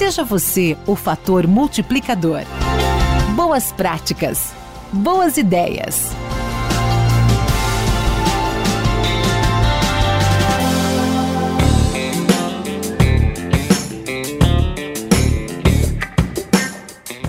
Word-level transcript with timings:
Seja 0.00 0.24
você 0.24 0.78
o 0.86 0.96
fator 0.96 1.46
multiplicador. 1.46 2.40
Boas 3.36 3.70
práticas. 3.70 4.50
Boas 4.90 5.36
ideias. 5.36 6.08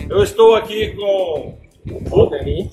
Eu 0.10 0.24
estou 0.24 0.56
aqui 0.56 0.96
com 0.96 1.58
o 1.92 2.00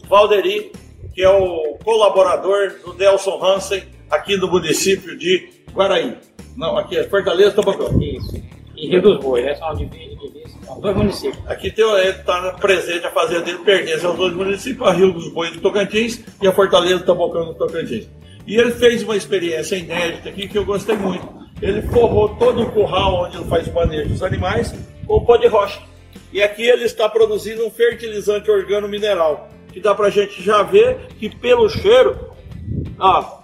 Valderi, 0.08 0.70
que 1.12 1.22
é 1.22 1.28
o 1.28 1.76
colaborador 1.82 2.72
do 2.84 2.92
Delson 2.92 3.44
Hansen 3.44 3.82
aqui 4.08 4.36
no 4.36 4.46
município 4.46 5.18
de 5.18 5.50
Guaraí. 5.72 6.16
Não, 6.56 6.78
aqui 6.78 6.96
é 6.96 7.02
Fortaleza, 7.02 7.56
Tabacão. 7.56 8.00
Isso 8.00 8.57
e 8.80 8.88
Rio 8.88 9.02
dos 9.02 9.18
Bois, 9.18 9.44
né? 9.44 9.54
São 9.56 10.80
dois 10.80 10.96
municípios. 10.96 11.38
Aqui 11.46 11.68
está 11.68 12.52
presente, 12.52 13.06
a 13.06 13.10
fazenda 13.10 13.42
dele 13.42 13.58
pertence 13.58 14.06
aos 14.06 14.16
dois 14.16 14.32
municípios, 14.32 14.88
a 14.88 14.92
Rio 14.92 15.12
dos 15.12 15.28
Bois 15.32 15.50
do 15.50 15.60
Tocantins 15.60 16.24
e 16.40 16.46
a 16.46 16.52
Fortaleza 16.52 16.98
do 16.98 17.04
Tabocão 17.04 17.46
do 17.46 17.54
Tocantins. 17.54 18.08
E 18.46 18.56
ele 18.56 18.70
fez 18.70 19.02
uma 19.02 19.16
experiência 19.16 19.76
inédita 19.76 20.28
aqui 20.28 20.48
que 20.48 20.56
eu 20.56 20.64
gostei 20.64 20.96
muito. 20.96 21.28
Ele 21.60 21.82
forrou 21.82 22.28
todo 22.36 22.62
o 22.62 22.70
curral 22.70 23.24
onde 23.24 23.36
ele 23.36 23.46
faz 23.46 23.66
o 23.66 23.72
manejo 23.74 24.10
dos 24.10 24.22
animais 24.22 24.74
com 25.06 25.24
pó 25.24 25.36
de 25.36 25.48
rocha. 25.48 25.80
E 26.32 26.42
aqui 26.42 26.62
ele 26.62 26.84
está 26.84 27.08
produzindo 27.08 27.66
um 27.66 27.70
fertilizante 27.70 28.50
organo 28.50 28.86
mineral, 28.86 29.48
que 29.72 29.80
dá 29.80 29.94
para 29.94 30.06
a 30.06 30.10
gente 30.10 30.42
já 30.42 30.62
ver 30.62 31.08
que 31.18 31.28
pelo 31.28 31.68
cheiro, 31.68 32.16
ó, 32.98 33.38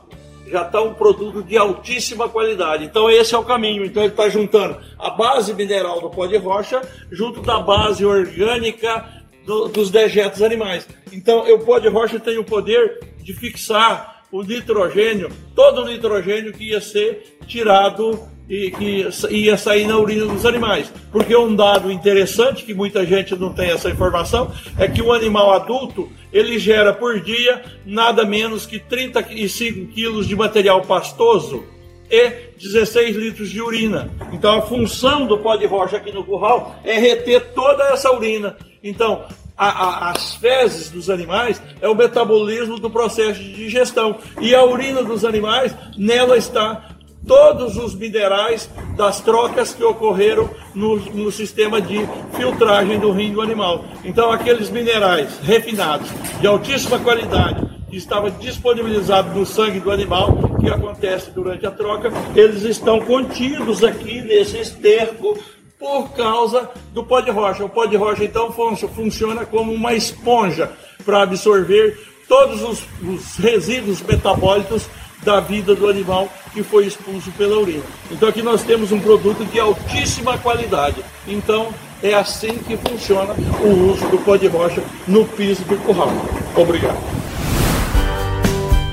já 0.47 0.63
está 0.63 0.83
um 0.83 0.95
produto 0.95 1.43
de 1.43 1.57
altíssima 1.57 2.29
qualidade. 2.29 2.85
Então 2.85 3.11
esse 3.11 3.35
é 3.35 3.39
o 3.39 3.45
caminho. 3.45 3.85
Então 3.85 4.03
ele 4.03 4.13
está 4.13 4.29
juntando 4.29 4.79
a 4.99 5.11
base 5.11 5.55
mineral 5.55 6.01
do 6.01 6.11
pó 6.11 6.27
de 6.27 6.37
rocha 6.37 6.83
junto 7.11 7.41
da 7.41 7.61
base 7.61 8.05
orgânica 8.05 9.09
do, 9.47 9.69
dos 9.69 9.91
dejetos 9.91 10.43
animais. 10.43 10.87
Então 11.13 11.41
o 11.53 11.59
pó 11.61 11.79
de 11.79 11.89
rocha 11.89 12.19
tem 12.19 12.39
o 12.39 12.45
poder 12.45 13.01
de 13.23 13.33
fixar 13.33 14.23
o 14.31 14.43
nitrogênio, 14.43 15.31
todo 15.55 15.83
o 15.83 15.87
nitrogênio 15.87 16.53
que 16.53 16.71
ia 16.71 16.81
ser 16.81 17.39
tirado 17.47 18.21
e 18.49 18.71
que 18.71 19.09
ia 19.31 19.57
sair 19.57 19.87
na 19.87 19.99
urina 19.99 20.27
dos 20.27 20.45
animais. 20.45 20.93
Porque 21.11 21.35
um 21.35 21.55
dado 21.55 21.91
interessante, 21.91 22.65
que 22.65 22.75
muita 22.75 23.05
gente 23.07 23.35
não 23.37 23.53
tem 23.53 23.71
essa 23.71 23.91
informação, 23.91 24.53
é 24.79 24.87
que 24.87 25.03
o 25.03 25.13
animal 25.13 25.53
adulto, 25.53 26.11
ele 26.33 26.59
gera 26.59 26.93
por 26.93 27.21
dia 27.21 27.63
nada 27.87 28.25
menos 28.25 28.67
que 28.67 28.79
35 28.79 29.93
quilos 29.93 30.27
de 30.27 30.37
material 30.37 30.83
pastoso 30.83 31.65
e 32.11 32.31
16 32.61 33.17
litros 33.17 33.51
de 33.51 33.63
urina. 33.63 34.11
Então 34.33 34.59
a 34.59 34.63
função 34.63 35.27
do 35.27 35.39
pó 35.39 35.57
de 35.57 35.67
rocha 35.67 35.97
aqui 35.97 36.13
no 36.13 36.25
curral 36.25 36.77
é 36.85 36.99
reter 36.99 37.53
toda 37.55 37.85
essa 37.85 38.13
urina. 38.13 38.57
Então, 38.83 39.25
a, 39.57 39.69
a, 39.69 40.11
as 40.11 40.35
fezes 40.35 40.91
dos 40.91 41.09
animais 41.09 41.63
é 41.81 41.89
o 41.89 41.95
metabolismo 41.95 42.79
do 42.79 42.91
processo 42.91 43.41
de 43.41 43.55
digestão. 43.55 44.19
E 44.41 44.55
a 44.55 44.65
urina 44.65 45.03
dos 45.03 45.25
animais, 45.25 45.75
nela 45.97 46.37
está 46.37 46.94
todos 47.27 47.77
os 47.77 47.95
minerais 47.95 48.69
das 48.97 49.21
trocas 49.21 49.75
que 49.75 49.83
ocorreram 49.83 50.49
no, 50.75 50.97
no, 50.97 51.33
sistema 51.33 51.81
de 51.81 52.01
filtragem 52.37 52.99
do 52.99 53.11
rim 53.11 53.33
do 53.33 53.41
animal. 53.41 53.85
Então, 54.05 54.31
aqueles 54.31 54.71
minerais 54.71 55.39
refinados, 55.41 56.09
de 56.41 56.47
altíssima 56.47 56.99
qualidade, 56.99 57.67
que 57.89 57.97
estavam 57.97 58.31
disponibilizados 58.31 59.35
no 59.35 59.47
sangue 59.47 59.81
do 59.81 59.91
animal, 59.91 60.37
que 60.61 60.69
acontece 60.69 61.31
durante 61.31 61.67
a 61.67 61.71
troca, 61.71 62.13
eles 62.35 62.63
estão 62.63 63.01
contidos 63.01 63.83
aqui 63.83 64.21
nesse 64.21 64.59
esterco 64.59 65.39
por 65.79 66.13
causa 66.13 66.71
do 66.93 67.05
pó 67.05 67.21
de 67.21 67.31
rocha. 67.31 67.65
O 67.65 67.69
pó 67.69 67.85
de 67.85 67.97
rocha, 67.97 68.25
então, 68.25 68.53
funciona 68.53 69.45
como 69.45 69.73
uma 69.73 69.95
esponja 69.95 70.71
para 71.05 71.23
absorver 71.23 71.99
todos 72.27 72.63
os, 72.63 72.83
os 73.03 73.37
resíduos 73.37 74.01
metabólicos 74.03 74.89
da 75.25 75.41
vida 75.41 75.75
do 75.75 75.89
animal 75.89 76.29
que 76.53 76.63
foi 76.63 76.87
expulso 76.87 77.31
pela 77.33 77.59
urina. 77.59 77.83
Então 78.11 78.29
aqui 78.29 78.43
nós 78.43 78.63
temos 78.63 78.93
um 78.93 79.01
produto 79.01 79.45
de 79.45 79.59
altíssima 79.59 80.39
qualidade. 80.39 81.03
Então 81.27 81.69
é 82.03 82.15
assim 82.15 82.59
que 82.59 82.77
funciona 82.77 83.35
o 83.63 83.91
uso 83.91 84.07
do 84.09 84.19
pó 84.19 84.37
de 84.37 84.47
rocha 84.47 84.83
no 85.09 85.25
piso 85.25 85.65
do 85.65 85.77
curral. 85.79 86.13
Obrigado. 86.55 86.99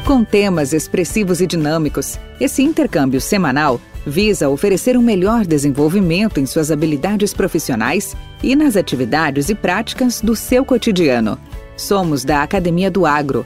Com 0.06 0.24
temas 0.24 0.74
expressivos 0.74 1.40
e 1.40 1.47
dinâmicos, 1.47 2.19
esse 2.40 2.63
intercâmbio 2.63 3.22
semanal 3.22 3.80
visa 4.06 4.50
oferecer 4.50 4.98
um 4.98 5.02
melhor 5.02 5.46
desenvolvimento 5.46 6.40
em 6.40 6.46
suas 6.46 6.72
habilidades 6.72 7.34
profissionais 7.34 8.16
e 8.42 8.56
nas 8.56 8.75
atividades 8.75 9.50
e 9.50 9.56
práticas 9.56 10.19
do 10.19 10.36
seu 10.36 10.66
cotidiano. 10.66 11.38
Somos 11.78 12.24
da 12.24 12.42
Academia 12.42 12.90
do 12.90 13.06
Agro 13.06 13.46